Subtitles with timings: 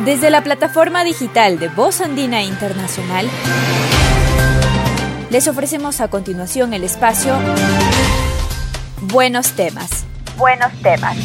[0.00, 3.28] Desde la plataforma digital de Voz Andina Internacional,
[5.30, 7.36] les ofrecemos a continuación el espacio
[9.02, 10.04] Buenos temas.
[10.36, 11.16] Buenos temas.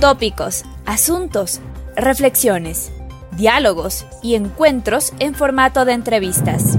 [0.00, 1.60] Tópicos, asuntos,
[1.94, 2.90] reflexiones,
[3.32, 6.78] diálogos y encuentros en formato de entrevistas.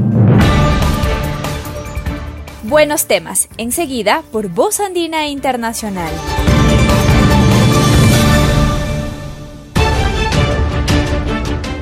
[2.64, 6.12] Buenos temas, enseguida por Voz Andina Internacional.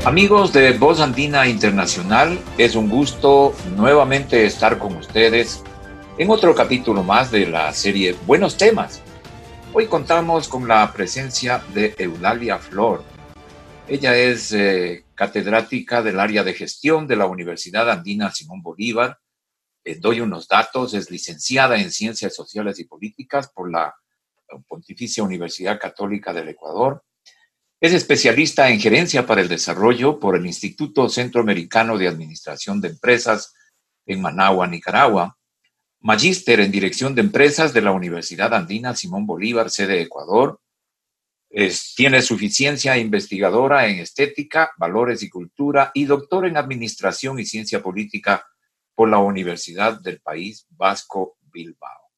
[0.08, 5.62] Amigos de Voz Andina Internacional, es un gusto nuevamente estar con ustedes
[6.18, 9.02] en otro capítulo más de la serie Buenos temas.
[9.74, 13.04] Hoy contamos con la presencia de Eulalia Flor.
[13.86, 19.20] Ella es eh, catedrática del área de gestión de la Universidad Andina Simón Bolívar.
[19.84, 23.94] Eh, doy unos datos, es licenciada en Ciencias Sociales y Políticas por la
[24.70, 27.04] Pontificia Universidad Católica del Ecuador
[27.80, 33.54] es especialista en gerencia para el desarrollo por el Instituto Centroamericano de Administración de Empresas
[34.06, 35.38] en Managua, Nicaragua.
[36.00, 40.60] Magíster en Dirección de Empresas de la Universidad Andina Simón Bolívar, sede Ecuador.
[41.96, 48.46] tiene suficiencia investigadora en estética, valores y cultura y doctor en Administración y Ciencia Política
[48.96, 52.12] por la Universidad del País Vasco Bilbao.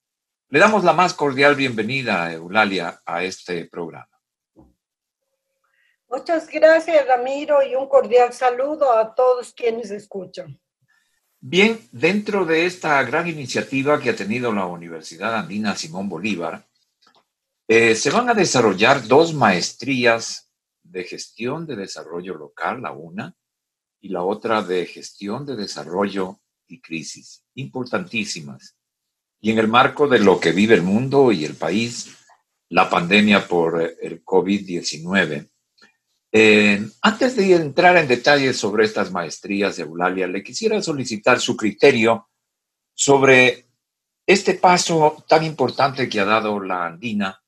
[0.50, 4.19] Le damos la más cordial bienvenida, Eulalia, a este programa.
[6.10, 10.60] Muchas gracias, Ramiro, y un cordial saludo a todos quienes escuchan.
[11.40, 16.68] Bien, dentro de esta gran iniciativa que ha tenido la Universidad Andina Simón Bolívar,
[17.68, 23.36] eh, se van a desarrollar dos maestrías de gestión de desarrollo local, la una,
[24.02, 28.76] y la otra de gestión de desarrollo y crisis, importantísimas.
[29.40, 32.18] Y en el marco de lo que vive el mundo y el país,
[32.70, 35.50] la pandemia por el COVID-19,
[36.32, 41.58] eh, antes de entrar en detalles sobre estas maestrías de Eulalia, le quisiera solicitar su
[41.58, 42.30] criterio
[42.94, 43.66] sobre
[44.28, 47.42] este paso tan importante que ha dado la Andina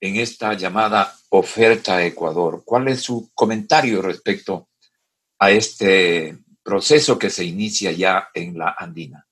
[0.00, 2.62] en esta llamada oferta a Ecuador.
[2.64, 4.68] ¿Cuál es su comentario respecto
[5.38, 9.24] a este proceso que se inicia ya en la Andina?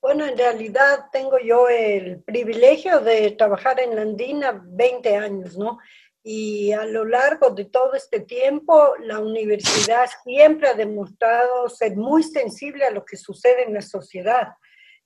[0.00, 5.78] Bueno, en realidad tengo yo el privilegio de trabajar en la Andina 20 años, ¿no?
[6.28, 12.24] Y a lo largo de todo este tiempo la universidad siempre ha demostrado ser muy
[12.24, 14.48] sensible a lo que sucede en la sociedad.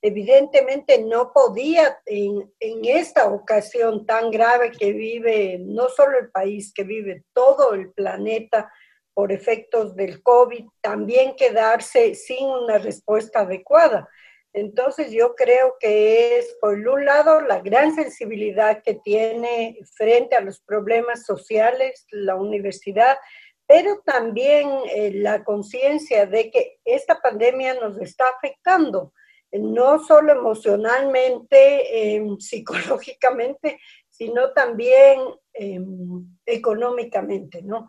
[0.00, 6.72] Evidentemente no podía en, en esta ocasión tan grave que vive no solo el país,
[6.72, 8.72] que vive todo el planeta
[9.12, 14.08] por efectos del COVID, también quedarse sin una respuesta adecuada.
[14.52, 20.40] Entonces yo creo que es, por un lado, la gran sensibilidad que tiene frente a
[20.40, 23.18] los problemas sociales la universidad,
[23.66, 29.12] pero también eh, la conciencia de que esta pandemia nos está afectando,
[29.52, 33.78] no solo emocionalmente, em, psicológicamente,
[34.08, 35.20] sino también
[35.52, 37.88] em, económicamente, ¿no?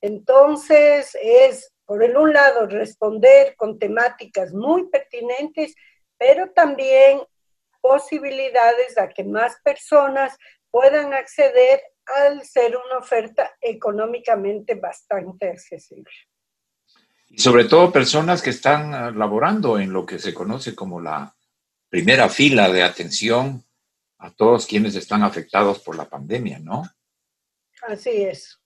[0.00, 5.74] Entonces es por el un lado, responder con temáticas muy pertinentes,
[6.16, 7.20] pero también
[7.80, 10.38] posibilidades a que más personas
[10.70, 16.12] puedan acceder al ser una oferta económicamente bastante accesible.
[17.28, 21.34] Y sobre todo personas que están ah, laborando en lo que se conoce como la
[21.88, 23.64] primera fila de atención
[24.18, 26.84] a todos quienes están afectados por la pandemia, ¿no?
[27.82, 28.60] Así es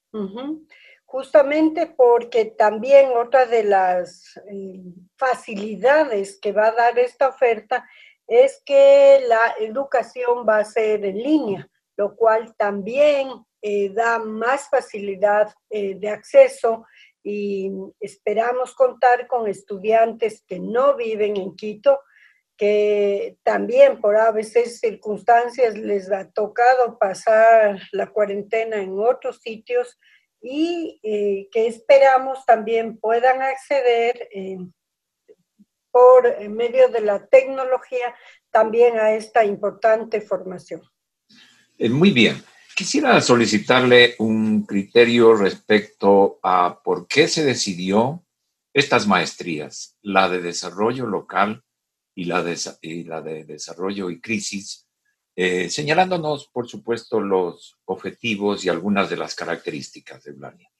[1.14, 4.82] justamente porque también otra de las eh,
[5.16, 7.88] facilidades que va a dar esta oferta
[8.26, 13.28] es que la educación va a ser en línea, lo cual también
[13.62, 16.84] eh, da más facilidad eh, de acceso
[17.22, 17.70] y
[18.00, 22.00] esperamos contar con estudiantes que no viven en Quito,
[22.56, 29.96] que también por a veces circunstancias les ha tocado pasar la cuarentena en otros sitios
[30.46, 34.58] y eh, que esperamos también puedan acceder eh,
[35.90, 38.14] por medio de la tecnología
[38.50, 40.82] también a esta importante formación.
[41.78, 42.42] Eh, muy bien.
[42.76, 48.24] Quisiera solicitarle un criterio respecto a por qué se decidió
[48.74, 51.62] estas maestrías, la de desarrollo local
[52.14, 54.88] y la de, y la de desarrollo y crisis,
[55.36, 60.70] eh, señalándonos, por supuesto, los objetivos y algunas de las características de Blania.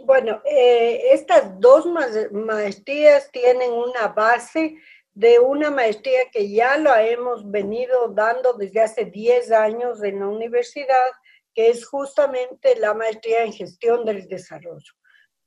[0.00, 1.86] Bueno, eh, estas dos
[2.32, 4.76] maestrías tienen una base
[5.14, 10.28] de una maestría que ya la hemos venido dando desde hace 10 años en la
[10.28, 11.10] universidad,
[11.54, 14.92] que es justamente la maestría en gestión del desarrollo.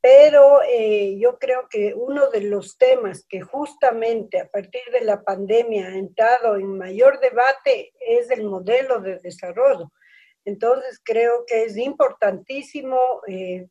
[0.05, 5.23] Pero eh, yo creo que uno de los temas que justamente a partir de la
[5.23, 9.91] pandemia ha entrado en mayor debate es el modelo de desarrollo.
[10.45, 13.65] Entonces creo que es importantísimo eh,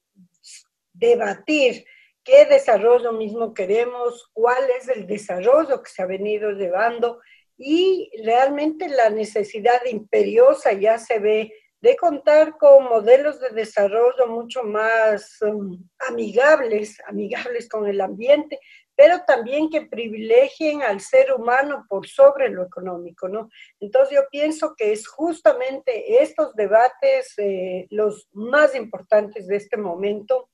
[0.92, 1.84] debatir
[2.25, 7.20] qué desarrollo mismo queremos, cuál es el desarrollo que se ha venido llevando
[7.56, 11.52] y realmente la necesidad imperiosa ya se ve
[11.84, 18.58] de contar con modelos de desarrollo mucho más um, amigables, amigables con el ambiente,
[18.96, 23.50] pero también que privilegien al ser humano por sobre lo económico, ¿no?
[23.81, 30.48] Entonces yo pienso que es justamente estos debates eh, los más importantes de este momento.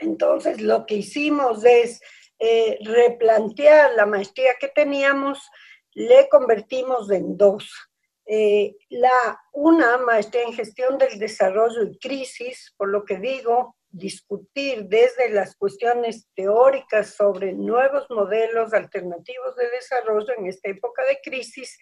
[0.00, 2.02] Entonces lo que hicimos es
[2.38, 5.48] eh, replantear la maestría que teníamos,
[5.94, 7.91] le convertimos en dos.
[8.26, 14.84] Eh, la, una maestría en gestión del desarrollo y crisis, por lo que digo, discutir
[14.84, 21.78] desde las cuestiones teóricas sobre nuevos modelos alternativos de desarrollo en esta época de crisis.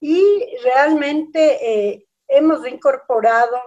[0.00, 3.60] Y realmente eh, hemos incorporado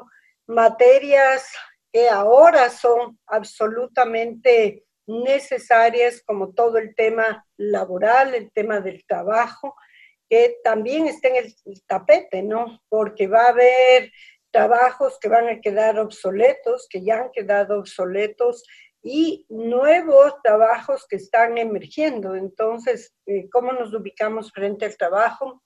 [0.48, 1.51] materias
[1.92, 9.75] que ahora son absolutamente necesarias como todo el tema laboral, el tema del trabajo,
[10.63, 11.56] también está en el
[11.88, 12.81] tapete, ¿no?
[12.89, 14.12] Porque va a haber
[14.51, 18.63] trabajos que van a quedar obsoletos, que ya han quedado obsoletos,
[19.03, 22.35] y nuevos trabajos que están emergiendo.
[22.35, 25.62] Entonces, eh, ¿cómo nos ubicamos frente al trabajo?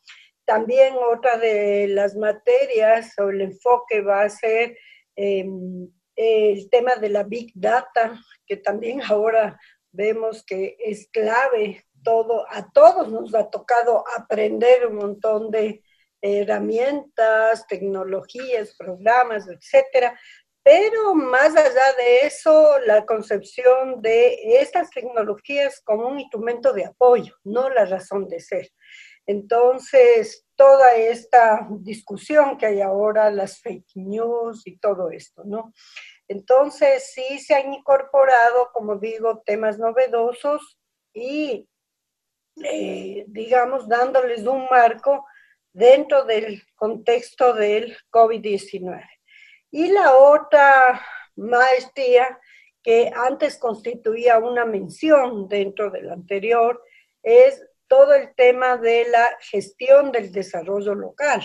[0.45, 4.77] También otra de las materias o el enfoque va a ser
[5.15, 9.59] em, el tema de la Big Data, que también ahora
[9.91, 15.83] vemos que es clave todo, a todos nos ha tocado aprender un montón de
[16.21, 20.19] herramientas, tecnologías, programas, etcétera.
[20.63, 27.35] Pero más allá de eso, la concepción de estas tecnologías como un instrumento de apoyo,
[27.43, 28.69] no la razón de ser.
[29.25, 35.73] Entonces, toda esta discusión que hay ahora, las fake news y todo esto, ¿no?
[36.27, 40.77] Entonces, sí se han incorporado, como digo, temas novedosos
[41.13, 41.69] y,
[42.63, 45.25] eh, digamos, dándoles un marco
[45.71, 49.03] dentro del contexto del COVID-19.
[49.71, 51.01] Y la otra
[51.35, 52.39] maestría
[52.81, 56.81] que antes constituía una mención dentro del anterior
[57.21, 61.43] es todo el tema de la gestión del desarrollo local,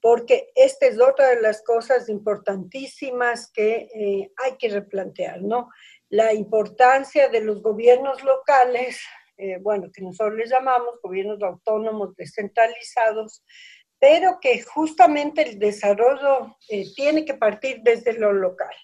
[0.00, 5.70] porque esta es otra de las cosas importantísimas que eh, hay que replantear, ¿no?
[6.08, 9.00] La importancia de los gobiernos locales
[9.38, 13.44] eh, bueno, que nosotros les llamamos gobiernos autónomos descentralizados,
[14.00, 18.74] pero que justamente el desarrollo eh, tiene que partir desde lo local.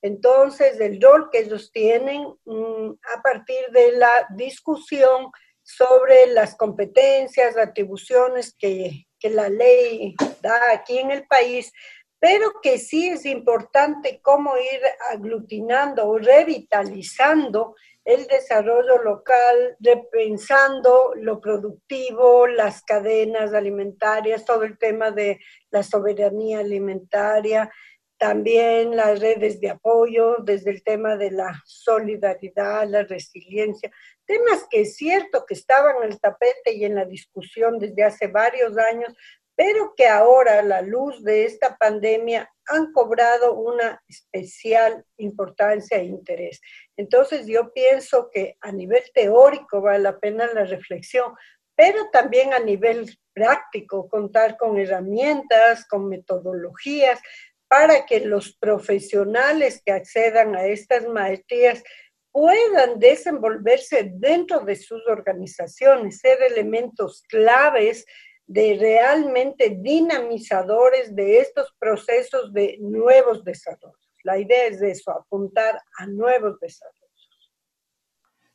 [0.00, 5.30] Entonces, el rol que ellos tienen mm, a partir de la discusión
[5.62, 11.72] sobre las competencias, atribuciones que, que la ley da aquí en el país,
[12.20, 14.80] pero que sí es importante cómo ir
[15.10, 25.10] aglutinando o revitalizando el desarrollo local, repensando lo productivo, las cadenas alimentarias, todo el tema
[25.10, 25.38] de
[25.70, 27.70] la soberanía alimentaria,
[28.18, 33.92] también las redes de apoyo, desde el tema de la solidaridad, la resiliencia,
[34.26, 38.26] temas que es cierto que estaban en el tapete y en la discusión desde hace
[38.26, 39.14] varios años,
[39.58, 46.04] pero que ahora a la luz de esta pandemia han cobrado una especial importancia e
[46.04, 46.60] interés.
[46.96, 51.34] Entonces yo pienso que a nivel teórico vale la pena la reflexión,
[51.74, 57.20] pero también a nivel práctico, contar con herramientas, con metodologías,
[57.66, 61.82] para que los profesionales que accedan a estas maestrías
[62.30, 68.06] puedan desenvolverse dentro de sus organizaciones, ser elementos claves
[68.48, 74.10] de realmente dinamizadores de estos procesos de nuevos desarrollos.
[74.24, 76.98] La idea es de eso, apuntar a nuevos desarrollos.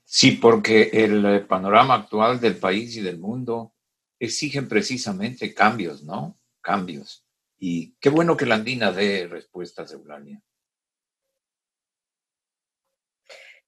[0.03, 3.73] Sí, porque el panorama actual del país y del mundo
[4.19, 6.39] exigen precisamente cambios, ¿no?
[6.59, 7.25] Cambios.
[7.59, 10.41] Y qué bueno que la Andina dé respuestas, Eulalia.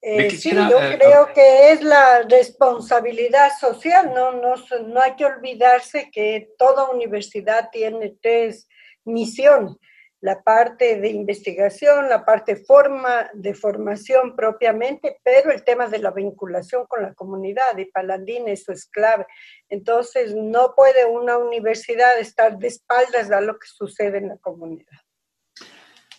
[0.08, 4.34] Eh, sí, yo eh, creo que es la responsabilidad social, ¿no?
[4.34, 4.54] No,
[4.86, 8.68] no hay que olvidarse que toda universidad tiene tres
[9.04, 9.78] misiones,
[10.22, 16.12] la parte de investigación, la parte forma, de formación propiamente, pero el tema de la
[16.12, 19.26] vinculación con la comunidad y para Andina eso es clave.
[19.70, 25.05] Entonces, no puede una universidad estar de espaldas a lo que sucede en la comunidad.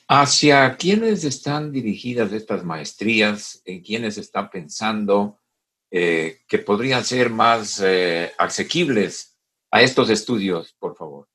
[0.09, 3.61] ¿Hacia quiénes están dirigidas estas maestrías?
[3.65, 5.41] ¿En quiénes está pensando
[5.91, 9.37] eh, que podrían ser más eh, asequibles
[9.69, 11.27] a estos estudios, por favor?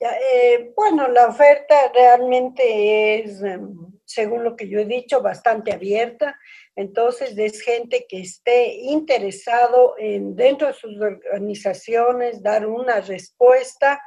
[0.00, 6.36] Eh, bueno, la oferta realmente es, em, según lo que yo he dicho, bastante abierta.
[6.74, 14.02] Entonces, es gente que esté interesado en, dentro de sus organizaciones, dar una respuesta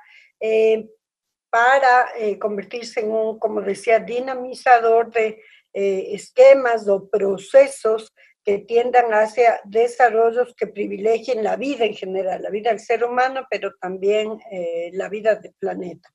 [1.49, 2.07] para
[2.39, 5.41] convertirse en un, como decía, dinamizador de
[5.73, 8.11] esquemas o procesos
[8.47, 13.45] que tiendan hacia desarrollos que privilegien la vida en general, la vida del ser humano,
[13.51, 16.09] pero también eh, la vida del planeta.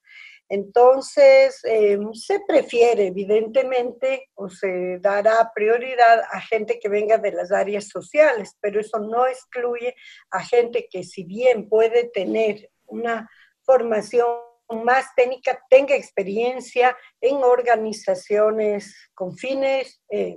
[0.48, 7.52] Entonces, eh, se prefiere, evidentemente, o se dará prioridad a gente que venga de las
[7.52, 9.94] áreas sociales, pero eso no excluye
[10.30, 13.28] a gente que si bien puede tener una
[13.60, 14.26] formación
[14.68, 20.36] más técnica, tenga experiencia en organizaciones con fines eh,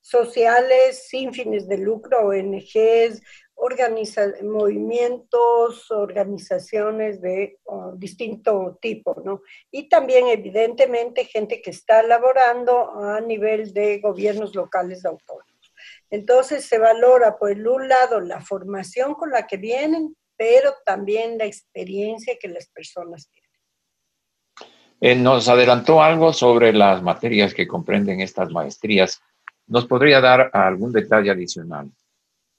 [0.00, 3.20] sociales sin fines de lucro, ONGs,
[4.42, 7.58] movimientos, organizaciones de
[7.96, 9.42] distinto tipo, ¿no?
[9.70, 15.74] Y también, evidentemente, gente que está laborando a nivel de gobiernos locales autónomos.
[16.10, 21.44] Entonces, se valora, por un lado, la formación con la que vienen, pero también la
[21.44, 23.50] experiencia que las personas tienen.
[25.02, 29.20] Eh, nos adelantó algo sobre las materias que comprenden estas maestrías.
[29.66, 31.90] ¿Nos podría dar algún detalle adicional?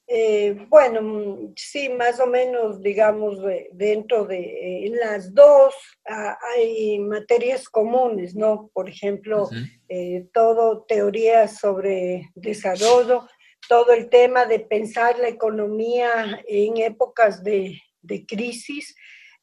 [0.06, 3.40] Eh, bueno, sí, más o menos, digamos,
[3.72, 5.74] dentro de las dos
[6.08, 8.70] ah, hay materias comunes, ¿no?
[8.74, 9.50] Por ejemplo,
[9.90, 13.28] eh, todo teoría sobre desarrollo,
[13.68, 17.80] todo el tema de pensar la economía en épocas de,
[18.28, 18.96] crisis,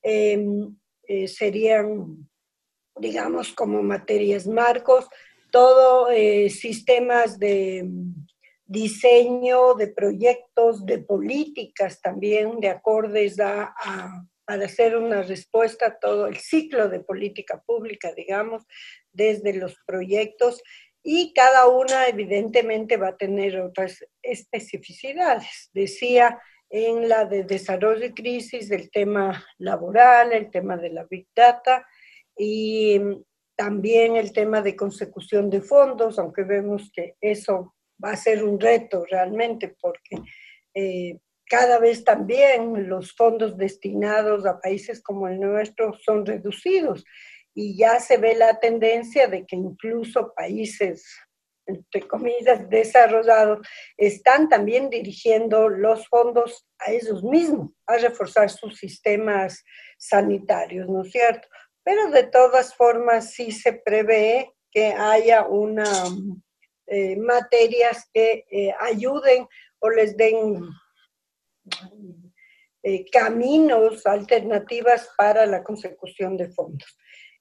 [0.02, 2.28] em, eh, serían,
[2.96, 5.08] digamos, como materias marcos
[5.50, 7.88] todo eh, sistemas de
[8.66, 16.36] diseño de proyectos, de políticas también, de acordes para hacer una respuesta a todo el
[16.36, 18.64] ciclo de política pública, digamos,
[19.10, 20.62] desde los proyectos
[21.02, 25.70] y cada una evidentemente va a tener otras especificidades.
[25.72, 26.40] Decía
[26.70, 31.86] en la de desarrollo y crisis del tema laboral, el tema de la Big Data
[32.36, 33.00] y
[33.56, 38.60] también el tema de consecución de fondos, aunque vemos que eso va a ser un
[38.60, 40.16] reto realmente porque
[40.74, 47.04] eh, cada vez también los fondos destinados a países como el nuestro son reducidos
[47.58, 51.04] y ya se ve la tendencia de que incluso países,
[51.66, 59.64] entre comillas, desarrollados, están también dirigiendo los fondos a ellos mismos, a reforzar sus sistemas
[59.98, 61.48] sanitarios, ¿no es cierto?
[61.88, 65.86] pero de todas formas sí se prevé que haya una
[66.86, 69.48] eh, materias que eh, ayuden
[69.78, 70.68] o les den
[72.82, 76.98] eh, caminos, alternativas para la consecución de fondos.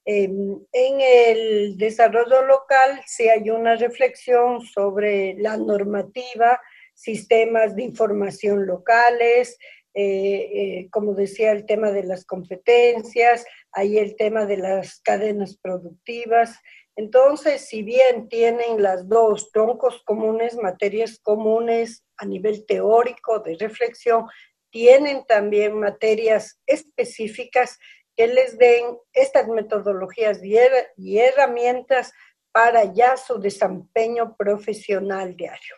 [0.10, 6.62] Em, en el desarrollo local sí hay una reflexión sobre la normativa,
[6.94, 9.58] sistemas de información locales,
[9.94, 15.58] eh, eh, como decía, el tema de las competencias, hay el tema de las cadenas
[15.58, 16.58] productivas.
[16.96, 24.26] Entonces, si bien tienen las dos troncos comunes, materias comunes a nivel teórico de reflexión,
[24.70, 27.78] tienen también materias específicas
[28.18, 32.12] que les den estas metodologías y herramientas
[32.52, 35.76] para ya su desempeño profesional diario.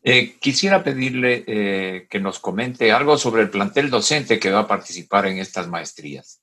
[0.00, 4.68] Eh, quisiera pedirle eh, que nos comente algo sobre el plantel docente que va a
[4.68, 6.40] participar en estas maestrías.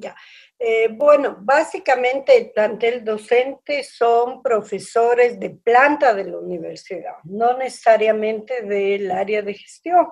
[0.00, 0.16] Ya.
[0.58, 8.62] Eh, bueno, básicamente el plantel docente son profesores de planta de la universidad, no necesariamente
[8.62, 10.08] del área de gestión.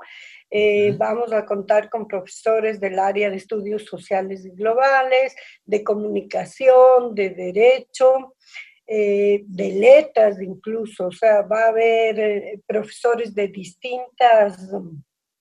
[0.99, 5.35] Vamos a contar con profesores del área de estudios sociales y globales,
[5.65, 8.35] de comunicación, de derecho,
[8.95, 14.71] eh, de letras incluso, o sea, va a haber eh, profesores de distintas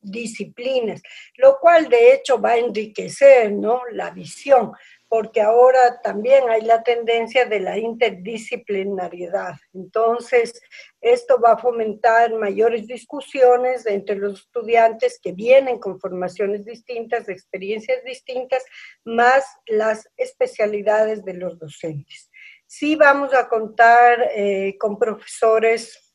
[0.02, 1.02] disciplinas,
[1.38, 3.82] lo cual de hecho va a enriquecer ¿no?
[3.92, 4.72] la visión,
[5.08, 9.56] porque ahora también hay la tendencia de la interdisciplinariedad.
[9.74, 10.62] Entonces,
[11.02, 18.04] esto va a fomentar mayores discusiones entre los estudiantes que vienen con formaciones distintas, experiencias
[18.06, 18.64] distintas,
[19.04, 22.32] más las especialidades de los docentes.
[22.66, 26.11] Sí vamos a contar eh, con profesores,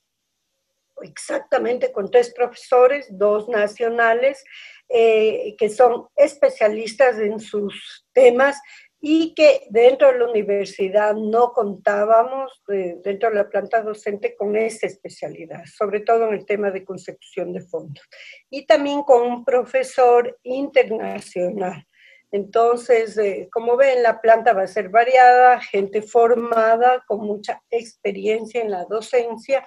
[1.02, 4.44] exactamente con tres profesores, dos nacionales,
[4.88, 8.60] eh, que son especialistas en sus temas
[9.00, 14.56] y que dentro de la universidad no contábamos, eh, dentro de la planta docente, con
[14.56, 18.04] esa especialidad, sobre todo en el tema de consecución de fondos.
[18.50, 21.86] Y también con un profesor internacional.
[22.32, 28.60] Entonces, eh, como ven, la planta va a ser variada, gente formada con mucha experiencia
[28.60, 29.66] en la docencia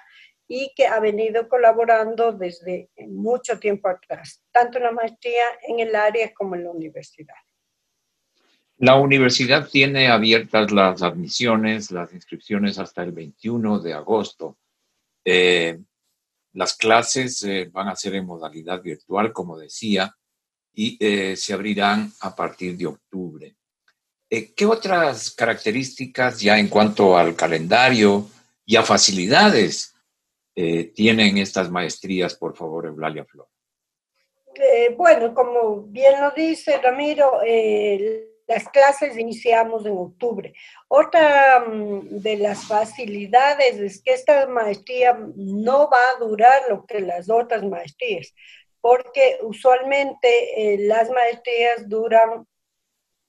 [0.52, 5.96] y que ha venido colaborando desde mucho tiempo atrás, tanto en la maestría en el
[5.96, 7.36] área como en la universidad.
[8.78, 14.58] La universidad tiene abiertas las admisiones, las inscripciones hasta el 21 de agosto.
[15.24, 15.80] Eh,
[16.54, 20.16] las clases eh, van a ser en modalidad virtual, como decía,
[20.74, 23.56] y eh, se abrirán a partir de octubre.
[24.28, 28.28] ¿Qué otras características ya en cuanto al calendario
[28.66, 29.96] y a facilidades
[30.94, 33.48] tienen estas maestrías, por favor, Eulalia Flor?
[34.98, 37.40] bueno, como bien lo dice Ramiro,
[38.50, 40.54] las clases iniciamos en octubre.
[40.88, 47.00] Otra mm, de las facilidades es que esta maestría no va a durar lo que
[47.00, 48.34] las otras maestrías,
[48.82, 52.48] porque usualmente eh, las maestrías duran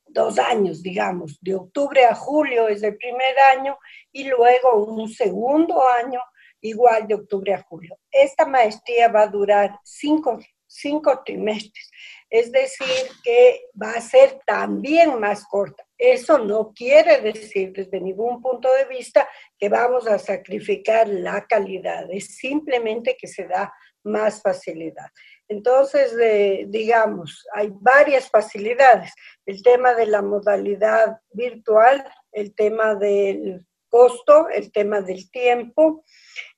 [0.06, 3.76] dos años, digamos, de octubre a julio es el primer año
[4.10, 6.20] y luego un segundo año
[6.60, 7.98] igual de octubre a julio.
[8.10, 11.90] Esta maestría va a durar cinco, cinco trimestres
[12.30, 15.84] es decir, que va a ser también más corta.
[15.98, 22.06] Eso no quiere decir desde ningún punto de vista que vamos a sacrificar la calidad,
[22.10, 23.74] es simplemente que se da
[24.04, 25.08] más facilidad.
[25.48, 29.12] Entonces, eh, digamos, hay varias facilidades.
[29.44, 36.04] El tema de la modalidad virtual, el tema del costo, el tema del tiempo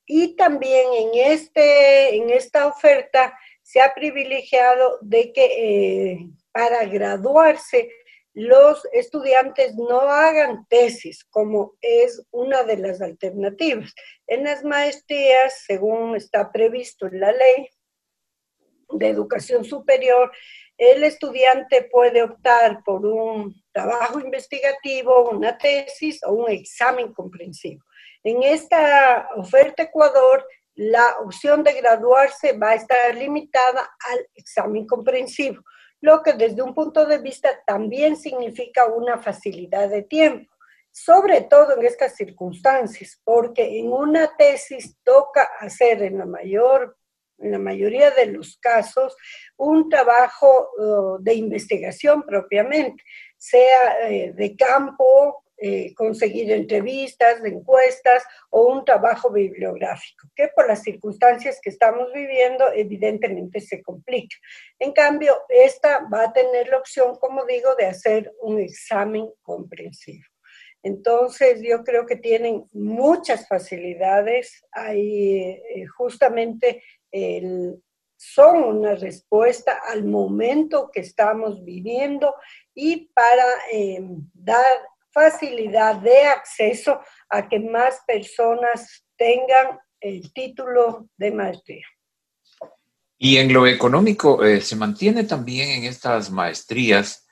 [0.07, 5.45] y también en, este, en esta oferta se ha privilegiado de que
[6.13, 6.19] eh,
[6.53, 7.89] para graduarse
[8.35, 13.95] los estudiantes no hagan tesis, como es una de las alternativas.
[14.27, 17.69] En las maestrías, según está previsto en la ley
[18.93, 20.31] de educación superior,
[20.79, 27.85] el estudiante puede optar por un trabajo investigativo, una tesis o un examen comprensivo.
[28.25, 35.63] En esta oferta Ecuador, la opción de graduarse va a estar limitada al examen comprensivo,
[36.01, 40.53] lo que desde un punto de vista también significa una facilidad de tiempo,
[40.91, 46.97] sobre todo en estas circunstancias, porque en una tesis toca hacer en la mayor
[47.43, 49.17] en la mayoría de los casos,
[49.57, 53.03] un trabajo uh, de investigación propiamente,
[53.37, 60.83] sea eh, de campo, eh, conseguir entrevistas, encuestas o un trabajo bibliográfico, que por las
[60.83, 64.37] circunstancias que estamos viviendo evidentemente se complica.
[64.81, 70.25] En cambio, esta va a tener la opción, como digo, de hacer un examen comprensivo.
[70.83, 74.65] Entonces, yo creo que tienen muchas facilidades.
[74.73, 76.83] Hay eh, justamente
[78.17, 82.35] son una respuesta al momento que estamos viviendo
[82.75, 84.01] y para eh,
[84.33, 84.65] dar
[85.11, 91.87] facilidad de acceso a que más personas tengan el título de maestría.
[93.19, 97.27] Y en lo económico, eh, ¿se mantiene también en estas maestrías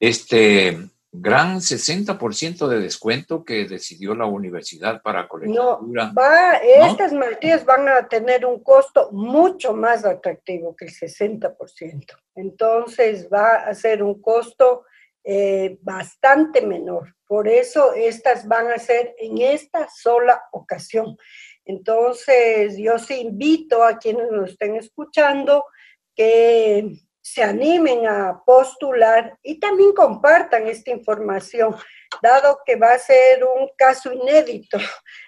[0.00, 5.78] este gran 60% de descuento que decidió la universidad para colegiatura?
[5.80, 12.04] No, va, estas maestrías van a tener un costo mucho más atractivo que el 60%.
[12.34, 14.84] Entonces va a ser un costo
[15.24, 17.14] eh, bastante menor.
[17.26, 21.16] Por eso estas van a ser en esta sola ocasión.
[21.64, 25.66] Entonces, yo sí invito a quienes nos estén escuchando
[26.14, 26.98] que
[27.32, 31.76] se animen a postular y también compartan esta información,
[32.22, 34.78] dado que va a ser un caso inédito.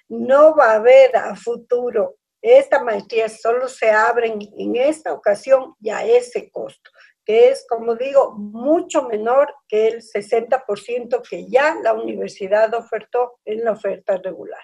[0.08, 2.16] No va a haber a futuro.
[2.42, 6.90] Esta maestría solo se abre en esta ocasión y a ese costo
[7.24, 13.62] que es, como digo, mucho menor que el 60% que ya la universidad ofertó en
[13.62, 14.62] la oferta regular.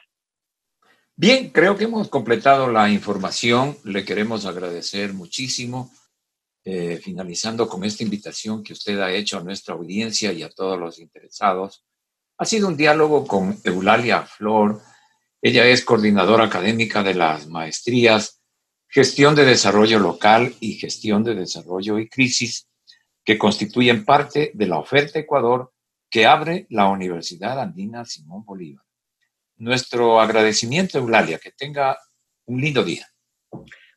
[1.15, 3.77] Bien, creo que hemos completado la información.
[3.85, 5.93] Le queremos agradecer muchísimo,
[6.69, 10.77] eh, finalizando con esta invitación que usted ha hecho a nuestra audiencia y a todos
[10.77, 11.85] los interesados.
[12.39, 14.83] Ha sido un diálogo con Eulalia Flor.
[15.41, 18.43] Ella es coordinadora académica de las maestrías
[18.89, 22.69] gestión de desarrollo local y gestión de desarrollo y crisis,
[23.25, 25.73] que constituyen parte de la oferta Ecuador
[26.09, 28.85] que abre la Universidad Andina Simón Bolívar.
[29.59, 31.99] Nuestro agradecimiento, Eulalia, que tenga
[32.47, 33.07] un lindo día.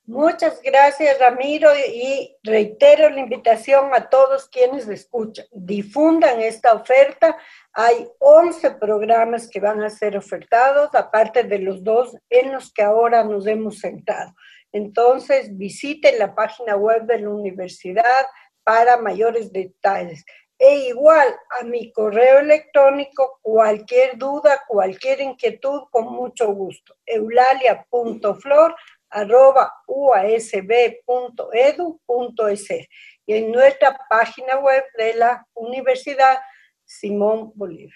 [0.10, 5.46] Muchas gracias, Ramiro, y reitero la invitación a todos quienes escuchan.
[5.52, 7.38] Difundan esta oferta.
[7.74, 12.82] Hay 11 programas que van a ser ofertados, aparte de los dos en los que
[12.82, 14.34] ahora nos hemos sentado.
[14.72, 18.26] Entonces, visiten la página web de la universidad
[18.64, 20.26] para mayores detalles.
[20.58, 21.28] E igual
[21.62, 26.96] a mi correo electrónico, cualquier duda, cualquier inquietud, con mucho gusto.
[27.06, 28.76] eulalia.flor
[29.10, 30.70] arroba uasb.edu.es
[33.26, 36.40] y en nuestra página web de la Universidad
[36.84, 37.94] Simón Bolívar.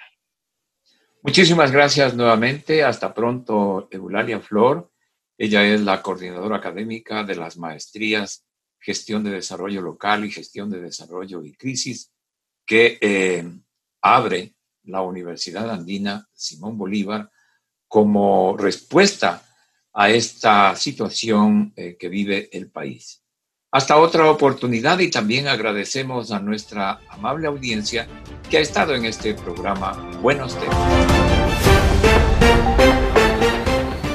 [1.21, 2.84] Muchísimas gracias nuevamente.
[2.84, 4.91] Hasta pronto, Eulalia Flor.
[5.38, 8.45] Ella es la coordinadora académica de las maestrías
[8.80, 12.12] Gestión de Desarrollo Local y Gestión de Desarrollo y Crisis
[12.65, 13.43] que eh,
[14.02, 17.32] abre la Universidad Andina Simón Bolívar
[17.88, 19.41] como respuesta
[19.93, 23.21] a esta situación eh, que vive el país.
[23.71, 28.08] Hasta otra oportunidad y también agradecemos a nuestra amable audiencia
[28.49, 30.77] que ha estado en este programa Buenos Temas.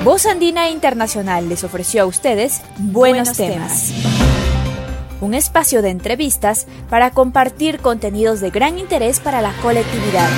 [0.05, 3.93] Voz Andina Internacional les ofreció a ustedes Buenos, temas.
[5.21, 10.31] Un espacio de entrevistas para compartir contenidos de gran interés para la colectividad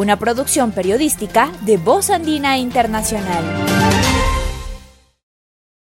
[0.00, 3.89] una producción periodística de Voz Andina Internacional.